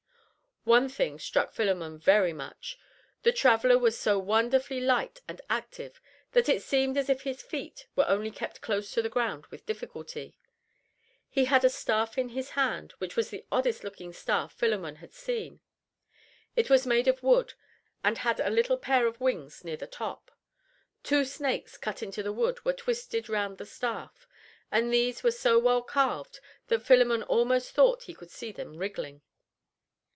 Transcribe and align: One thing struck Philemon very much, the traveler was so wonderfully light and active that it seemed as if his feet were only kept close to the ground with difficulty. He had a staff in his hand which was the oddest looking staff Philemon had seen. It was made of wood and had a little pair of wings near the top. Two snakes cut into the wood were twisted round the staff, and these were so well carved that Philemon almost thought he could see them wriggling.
One 0.63 0.89
thing 0.89 1.17
struck 1.17 1.53
Philemon 1.53 1.97
very 1.97 2.33
much, 2.33 2.77
the 3.23 3.31
traveler 3.31 3.79
was 3.79 3.97
so 3.97 4.19
wonderfully 4.19 4.79
light 4.79 5.19
and 5.27 5.41
active 5.49 5.99
that 6.33 6.47
it 6.47 6.61
seemed 6.61 6.99
as 6.99 7.09
if 7.09 7.23
his 7.23 7.41
feet 7.41 7.87
were 7.95 8.05
only 8.07 8.29
kept 8.29 8.61
close 8.61 8.91
to 8.91 9.01
the 9.01 9.09
ground 9.09 9.47
with 9.47 9.65
difficulty. 9.65 10.37
He 11.31 11.45
had 11.45 11.65
a 11.65 11.69
staff 11.69 12.15
in 12.15 12.29
his 12.29 12.51
hand 12.51 12.91
which 12.99 13.15
was 13.15 13.31
the 13.31 13.43
oddest 13.51 13.83
looking 13.83 14.13
staff 14.13 14.53
Philemon 14.53 14.97
had 14.97 15.13
seen. 15.15 15.61
It 16.55 16.69
was 16.69 16.85
made 16.85 17.07
of 17.07 17.23
wood 17.23 17.55
and 18.03 18.19
had 18.19 18.39
a 18.39 18.51
little 18.51 18.77
pair 18.77 19.07
of 19.07 19.19
wings 19.19 19.63
near 19.63 19.77
the 19.77 19.87
top. 19.87 20.29
Two 21.01 21.25
snakes 21.25 21.75
cut 21.75 22.03
into 22.03 22.21
the 22.21 22.31
wood 22.31 22.63
were 22.63 22.73
twisted 22.73 23.29
round 23.29 23.57
the 23.57 23.65
staff, 23.65 24.27
and 24.71 24.93
these 24.93 25.23
were 25.23 25.31
so 25.31 25.57
well 25.57 25.81
carved 25.81 26.39
that 26.67 26.83
Philemon 26.85 27.23
almost 27.23 27.71
thought 27.71 28.03
he 28.03 28.13
could 28.13 28.29
see 28.29 28.51
them 28.51 28.77
wriggling. 28.77 29.23